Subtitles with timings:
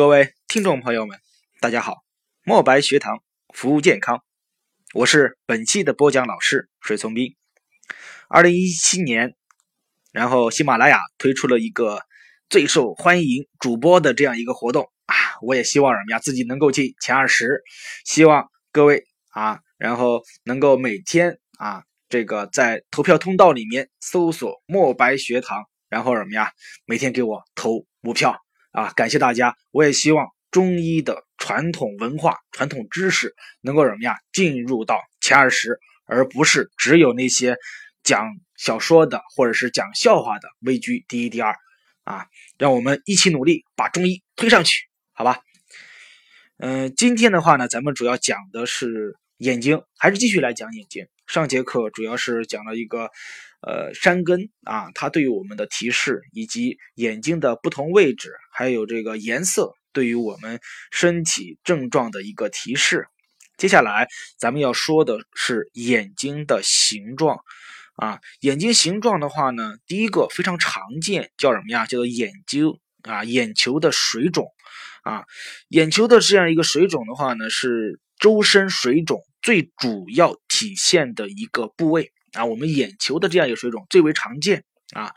[0.00, 1.18] 各位听众朋友们，
[1.60, 1.98] 大家好！
[2.42, 3.22] 墨白学堂
[3.54, 4.24] 服务健康，
[4.94, 7.36] 我是本期的播讲老师水从兵。
[8.26, 9.34] 二零一七年，
[10.10, 12.00] 然后喜马拉雅推出了一个
[12.48, 17.60] 最受欢迎主播的这样一个活动啊，我也希望什么呀，自己能够进前二十。
[18.06, 26.50] 希望各位啊，然后能够每天啊，这个在投票通道里面搜索墨白学堂，然后什么呀，
[26.86, 28.40] 每天给我投五票。
[28.72, 29.56] 啊，感谢大家！
[29.70, 37.56] 我也希望中医的传统文化、传统知识能够什么呀，进入到前二十，而不是只有那些
[38.02, 41.54] 讲小说的或者是讲笑话的位居第一、第二。
[42.04, 42.26] 啊，
[42.58, 45.38] 让我们一起努力把中医推上去，好吧？
[46.58, 51.06] 嗯，今天的话呢，咱们主要讲的是眼睛，还是继续来讲眼睛。
[51.30, 53.10] 上节课主要是讲了一个。
[53.62, 63.06] 呃，山根啊，它对于我们的提示，以及眼睛的不同位置，还有这个颜色，对于我们身体症状的一个提示。
[63.58, 67.40] 接下来咱们要说的是眼睛的形状
[67.96, 71.84] 啊，眼睛形状的话呢，第一个非常常见，叫什么呀？
[71.84, 74.46] 叫做眼睛啊，眼球的水肿
[75.02, 75.24] 啊，
[75.68, 82.12] 眼球的这样一个水肿的话呢，是周身水肿最主要体现的一个部位。
[82.32, 84.62] 啊，我们眼球的这样一个水肿最为常见
[84.94, 85.12] 啊，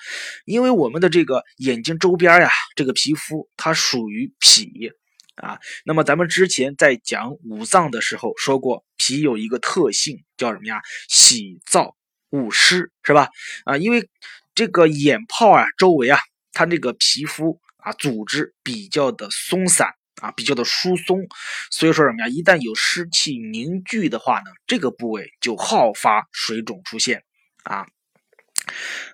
[0.45, 4.91] 因为我们的这个眼睛周边呀，这个皮肤它属于脾
[5.35, 5.59] 啊。
[5.85, 10.81] 那么咱们之前在讲五脏的时候说过，脾有一个特性叫什么呀？
[11.07, 11.93] 喜燥
[12.31, 13.29] 恶湿，是吧？
[13.65, 14.09] 啊，因为
[14.55, 16.19] 这个眼泡啊周围啊，
[16.51, 19.89] 它这个皮肤啊组织比较的松散。
[20.23, 21.27] 啊，比较的疏松，
[21.69, 22.29] 所以说什么呀？
[22.29, 27.23] 一旦有湿气凝聚的话呢，这个部位就好发水肿出现
[27.65, 27.87] 啊。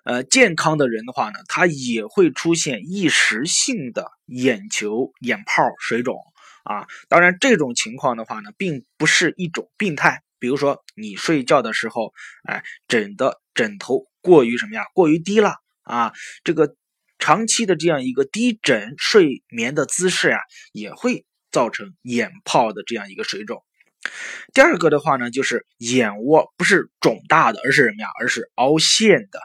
[0.03, 6.15] 呃，健康的人的话呢，他也会出现一时性的眼球、眼泡水肿
[6.63, 6.85] 啊。
[7.07, 10.21] 当然，这种情况的话呢，并不是一种病态。
[10.37, 12.13] 比如说，你睡觉的时候，
[12.43, 14.85] 哎，枕的枕头过于什么呀？
[14.93, 16.13] 过于低了啊，
[16.43, 16.75] 这个。
[17.29, 20.39] 长期的这样一个低枕睡眠的姿势呀，
[20.71, 23.63] 也会造成眼泡的这样一个水肿。
[24.51, 28.07] 第二个的话呢，就是眼窝不是肿大的，而是什么呀？
[28.19, 29.39] 而是凹陷的。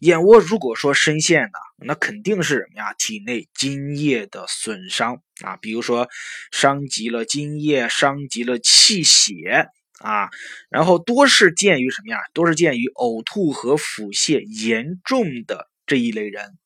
[0.00, 2.94] 眼窝如果说深陷的，那肯定是什么呀？
[2.94, 6.08] 体内津液的损伤啊，比如说
[6.50, 9.66] 伤及了津液，伤及了气血
[9.98, 10.30] 啊，
[10.70, 12.20] 然后多是见于什么呀？
[12.32, 16.56] 多是见于呕吐和腹泻严重的这一类人。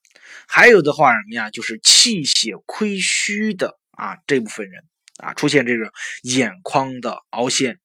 [0.49, 1.51] 还有的话什么呀？
[1.51, 4.85] 就是气血亏虚的啊这部分人
[5.19, 7.79] 啊，出现这个眼眶的凹陷。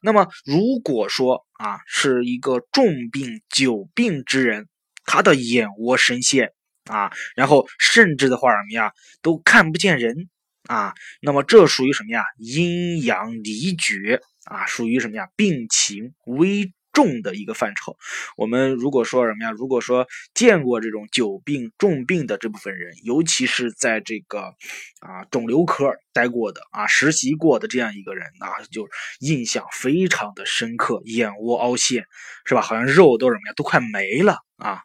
[0.00, 4.68] 那么如果说啊是一个重病久病之人，
[5.04, 6.52] 他的眼窝深陷
[6.84, 10.28] 啊，然后甚至的话什么呀都看不见人
[10.68, 12.24] 啊，那么这属于什么呀？
[12.38, 15.28] 阴阳离绝啊，属于什么呀？
[15.36, 16.72] 病情危。
[16.94, 17.96] 重的一个范畴，
[18.36, 19.50] 我们如果说什么呀？
[19.50, 24.54] 如果说见过这种久病重病的这部分人，尤其是在这个
[25.00, 28.88] 啊肿瘤科待过的啊实习过的这样一个人啊，就
[29.18, 32.06] 印象非常的深刻，眼窝凹陷，
[32.44, 32.62] 是吧？
[32.62, 34.80] 好像肉都什么呀，都快没了啊。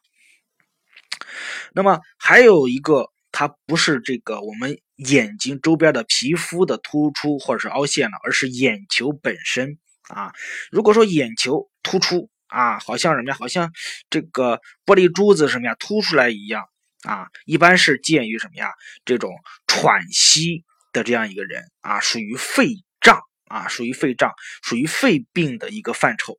[1.73, 9.77] 那么还有一个，它不是这个我们眼睛周边的皮肤的突出或者是凹陷了，而是眼球本身。
[10.09, 10.33] 啊，
[10.71, 13.37] 如果说眼球突出啊，好像什么呀？
[13.39, 13.71] 好像
[14.09, 16.65] 这个玻璃珠子什么呀凸出来一样
[17.03, 18.71] 啊，一般是见于什么呀？
[19.05, 19.31] 这种
[19.67, 22.69] 喘息的这样一个人啊，属于肺
[22.99, 24.33] 胀啊，属于肺胀，
[24.63, 26.37] 属于肺病的一个范畴。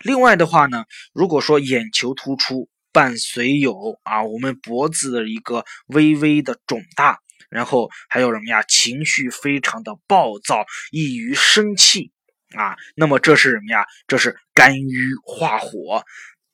[0.00, 7.18] 另外的话呢，如果说眼球突出伴随有啊，我们脖子的一个微微的肿大，
[7.50, 8.62] 然后还有什么呀？
[8.62, 12.12] 情绪非常的暴躁，易于生气。
[12.56, 13.84] 啊，那么这是什么呀？
[14.06, 16.02] 这是肝郁化火，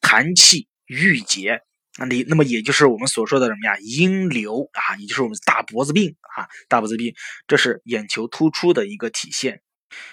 [0.01, 1.61] 痰气郁结
[1.99, 2.05] 那。
[2.07, 3.79] 你那么也就是我们所说的什么呀？
[3.79, 7.15] 阴流啊，也就是我们大脖子病啊，大脖子病，
[7.47, 9.61] 这是眼球突出的一个体现。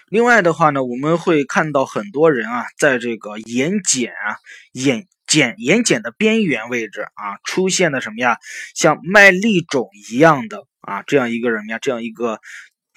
[0.08, 4.38] 另外的话呢，我们会看到很多人啊，在这个眼睑啊、
[4.74, 8.38] 眼睑、眼睑的边缘位置啊，出现的什么呀？
[8.76, 11.80] 像麦粒肿一样的啊，这样一个什么呀？
[11.80, 12.40] 这样一个。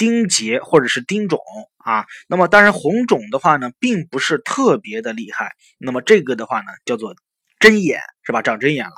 [0.05, 1.41] 钉结或者是钉肿
[1.79, 5.53] 啊，那么当然红肿的话呢，并不是特别的厉害。
[5.79, 7.17] 那么这个的话呢，叫做
[7.59, 8.43] 针眼，是吧？
[8.43, 8.93] 长针眼了。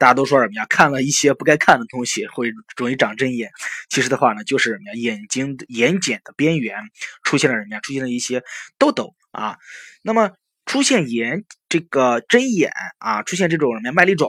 [0.00, 0.66] 大家都说什么呀？
[0.68, 3.52] 看了一些不该看的东西，会容易长针眼。
[3.88, 4.94] 其实的话呢，就是什么呀？
[4.94, 6.76] 眼睛眼睑的边缘
[7.22, 7.80] 出现了什么呀？
[7.80, 8.42] 出现了一些
[8.78, 9.58] 痘痘啊。
[10.02, 10.32] 那么
[10.66, 13.92] 出现眼这个针眼啊，出现这种什么呀？
[13.92, 14.28] 麦粒肿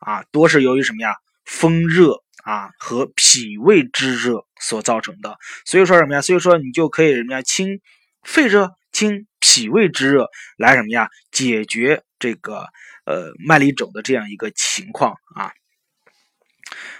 [0.00, 1.14] 啊，多是由于什么呀？
[1.46, 5.36] 风热啊和脾胃之热所造成的。
[5.64, 6.20] 所以说什么呀？
[6.20, 7.42] 所以说你就可以什么呀？
[7.42, 7.80] 清
[8.22, 11.08] 肺热、清脾胃之热，来什么呀？
[11.30, 12.66] 解决这个
[13.04, 15.52] 呃麦粒肿的这样一个情况啊。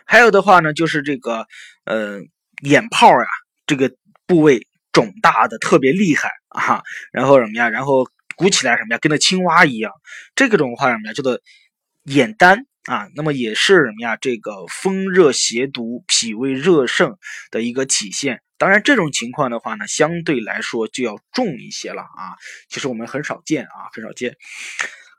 [0.05, 1.47] 还有的话呢，就是这个
[1.85, 2.19] 呃
[2.63, 3.27] 眼泡呀，
[3.67, 3.93] 这个
[4.27, 6.83] 部位肿大的特别厉害啊，
[7.13, 7.69] 然后什么呀？
[7.69, 8.99] 然后鼓起来什么呀？
[9.01, 9.93] 跟那青蛙一样，
[10.35, 11.13] 这个种话什么呀？
[11.13, 11.39] 叫做
[12.05, 13.09] 眼丹啊。
[13.15, 14.17] 那么也是什么呀？
[14.17, 17.17] 这个风热邪毒、脾胃热盛
[17.51, 18.43] 的一个体现。
[18.59, 22.37] 当然，这种情况的话呢，相对来说就要重一些了啊。
[22.69, 24.37] 其实我们很少见啊，很少见。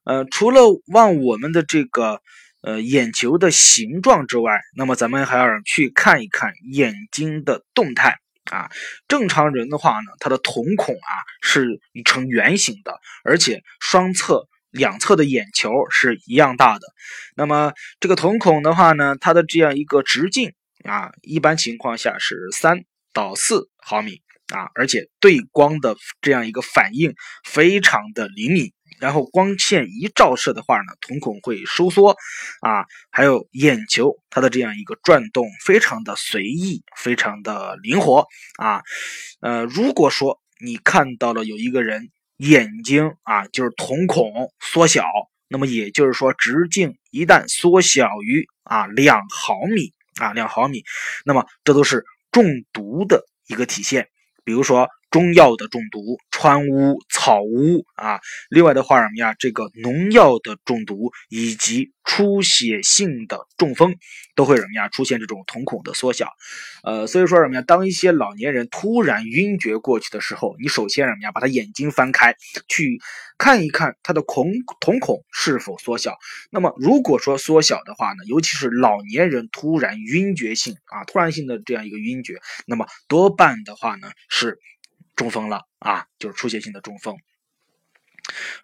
[0.06, 0.62] 呃，除了
[0.94, 2.22] 望我们的这个。
[2.64, 8.20] 呃，眼球的形状之外，那么咱们还要去看一看眼睛的动态
[8.52, 8.70] 啊。
[9.08, 11.12] 正常人的话呢，他的瞳孔啊
[11.42, 11.66] 是
[12.06, 16.88] 呈圆形的，而且双侧两侧的眼球是一样大的。
[17.36, 20.54] 那么这个瞳孔的话呢，它的这样一个直径
[20.84, 22.84] 啊，一般情况下是三
[23.14, 24.22] 到四毫米
[24.54, 27.14] 啊，而且对光的这样一个反应
[27.44, 28.72] 非常的灵敏。
[29.00, 32.12] 然后光线一照射的话呢，瞳孔会收缩，
[32.60, 38.28] 啊，还有眼球它的这样一个转动非常的随意，非常的灵活，
[38.60, 38.84] 啊，
[39.40, 45.04] 呃，如果说你看到了有一个人眼睛啊，就是瞳孔缩小，
[45.48, 50.84] 那么也就是说直径一旦缩小于啊两毫米啊两毫米，
[51.26, 54.08] 那么这都是中毒的一个体现，
[54.44, 54.88] 比如说。
[55.12, 59.36] 中药的中毒、川乌、草乌啊，另外的话什么呀？
[59.38, 63.94] 这个农药的中毒以及出血性的中风，
[64.36, 64.88] 都会什么呀？
[64.88, 66.30] 出现这种瞳孔的缩小。
[66.84, 67.62] 呃，所以说什么呀？
[67.62, 71.32] 当一些老年人突然晕厥过去的时候，你首先什么呀？
[71.34, 72.34] 把他眼睛翻开，
[72.70, 72.98] 去
[73.38, 74.50] 看一看他的孔
[74.80, 76.18] 瞳孔是否缩小。
[76.52, 84.58] 那么如果说缩小的话呢，尤其是老年人突然晕厥性啊，突然性的这样一个晕厥，那么多半的话呢是。
[85.22, 87.16] 中风了啊，就是出血性的中风。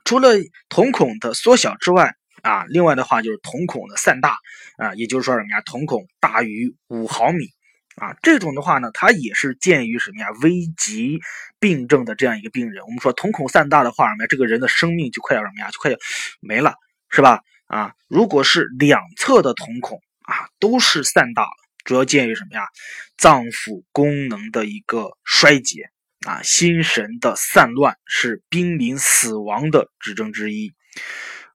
[0.04, 0.31] 除了
[0.69, 4.39] 瞳孔的缩小之外啊，另外的话就是瞳孔的散大
[4.80, 5.62] 啊，也就是说什么呀？
[5.62, 7.51] 瞳孔大于五毫米
[7.98, 10.30] 啊，这种的话呢，它也是见于什么呀？
[10.42, 11.19] 危急
[11.59, 12.83] 病症的这样一个病人。
[12.86, 14.27] 我们说瞳孔散大的话，什么呀？
[14.27, 15.69] 这个人的生命就快要什么呀？
[15.69, 15.98] 就快要
[16.39, 16.74] 没了，
[17.12, 17.42] 是吧？
[17.68, 21.50] 啊，如果是两侧的瞳孔啊，都是散大了，
[21.83, 22.68] 主要见于什么呀？
[23.15, 25.92] 脏腑功能的一个衰竭。
[26.27, 30.74] 啊，心神的散乱是濒临死亡的指征之一。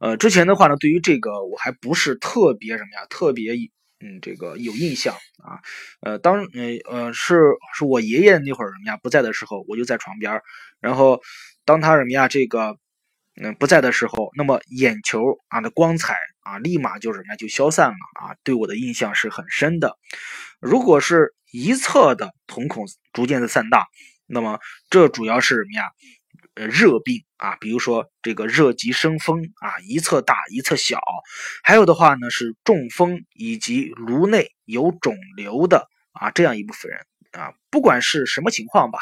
[0.01, 3.53] 呃，之前的话呢，对于这个我还不是特别什么呀，特别
[4.01, 5.15] 嗯，这个有印象
[5.45, 5.61] 啊。
[6.01, 7.39] 呃，当呃呃是
[7.77, 10.41] 是我爷爷那会儿什么呀不在的时候，我就在床边
[10.81, 11.21] 然后
[11.67, 12.79] 当他什么呀这个
[13.43, 19.99] 嗯不在的时候，那么眼球啊的光彩啊立马就什么呀就消散了啊，对我的印象是很深的。
[20.61, 23.87] 如果是一侧的瞳孔逐渐的散大。
[24.33, 24.59] 那么
[24.91, 25.85] 这主要是什么呀？
[26.55, 31.01] 呃，热病啊，比如说这个热极生风啊，一侧大一侧小，
[31.63, 37.01] 还有的话呢是中风以及颅内有肿瘤的啊这样一部分人
[37.31, 38.99] 啊，不管是什么情况吧，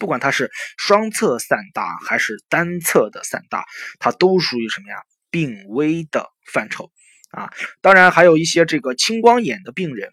[0.00, 3.64] 不管他是双侧散大还是单侧的散大，
[4.00, 4.96] 它都属于什么呀？
[5.30, 6.90] 病危的范畴
[7.30, 7.52] 啊。
[7.80, 10.10] 当然还有一些这个青光眼的病人，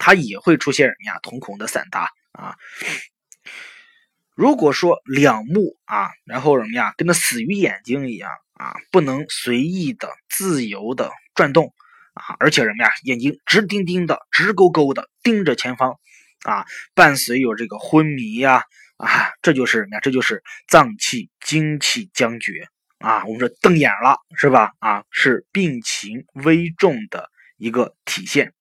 [0.00, 1.20] 他也会出现什么呀？
[1.22, 2.56] 瞳孔的散大啊。
[4.36, 11.72] 如果说两目啊，然后什么呀，跟那死鱼眼睛一样啊，不能随意的、自由的转动
[12.12, 15.94] 啊，而且什么呀，眼睛直盯盯的、直勾勾的盯着前方
[16.44, 18.64] 啊，伴随有这个昏迷呀
[18.98, 20.00] 啊，这就是什么呀？
[20.02, 24.72] 这就是脏器精气僵绝啊，我们说瞪眼了是吧？
[24.80, 28.52] 啊，是病情危重的一个体现。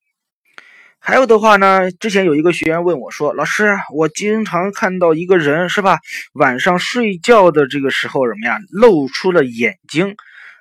[1.08, 6.00] 还有的话呢，之前有一个学员问我说：“老师，我经常看到一个人是吧，
[6.34, 10.16] 晚上睡觉的这个时候什么呀，露出了眼睛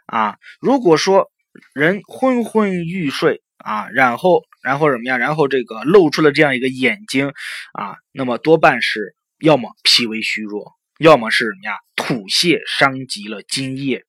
[0.04, 0.36] 啊。
[0.60, 1.30] 如果说
[1.72, 7.32] 人昏昏欲睡啊，然后然后什么呀，然后这个露出了这样一个眼睛
[7.72, 14.04] 啊，那么多半是要么脾胃虚弱，要么是什么呀，吐泻伤及了津液，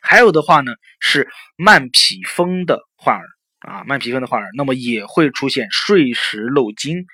[0.00, 0.70] 还有的话呢
[1.00, 3.24] 是慢脾风的患儿。”
[3.60, 7.04] 啊，慢脾风的话，那么也会出现睡时漏精。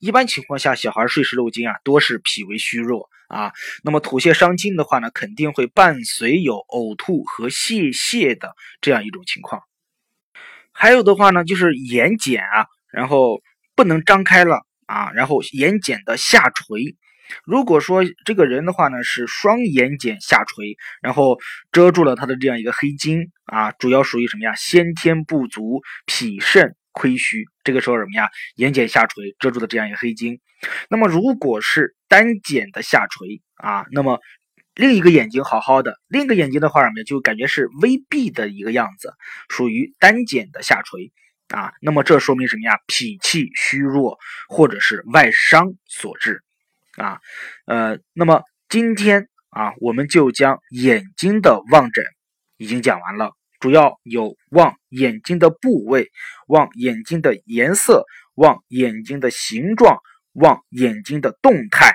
[0.00, 3.52] 一般情况下，小孩睡时漏精啊，多是脾胃虚弱啊。
[3.84, 9.62] 那么吐泻伤津的话呢，肯定会伴随有呕吐和泄泻的这样一种情况。
[10.72, 13.40] 还有的话呢，就是眼睑啊，然后
[13.76, 16.96] 不能张开了啊，然后眼睑的下垂。
[17.44, 21.38] 如果说这个人的话呢，是双眼睑下垂，然后
[21.70, 24.54] 遮住了他的这样一个黑筋啊，主要属于什么呀？
[24.54, 28.28] 先天不足脾肾亏虚，这个时候什么呀？
[28.56, 30.40] 眼睑下垂遮住的这样一个黑睛。
[30.88, 34.20] 那么如果是单睑的下垂啊，那么
[34.74, 39.12] 另一个眼睛好好的，另一个眼睛的话什么就感觉是微闭的一个样子，
[39.48, 41.12] 属于单睑的下垂
[41.48, 41.72] 啊。
[41.80, 42.78] 那么这说明什么呀？
[42.86, 46.42] 脾气虚弱或者是外伤所致
[47.02, 47.20] 啊。
[47.66, 52.04] 呃，那么今天啊，我们就将眼睛的望诊
[52.56, 53.32] 已经讲完了。
[53.60, 56.10] 主要有望眼睛的部位、
[56.48, 58.04] 望眼睛的颜色、
[58.34, 60.00] 望眼睛的形状、
[60.32, 61.94] 望眼睛的动态，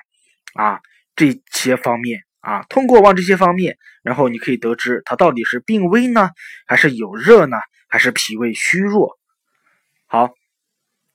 [0.53, 0.79] 啊，
[1.13, 6.29] 这些方面啊，通过望这些方面，然后你可以得知它到底是病危呢，
[6.65, 7.57] 还是有热呢，
[7.89, 9.19] 还是脾胃虚弱。
[10.05, 10.29] 好，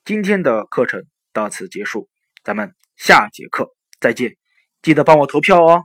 [0.05, 2.11] 今天的课程到此结束，
[2.45, 4.37] 咱们下节课再见，
[4.83, 5.85] 记得帮我投票哦。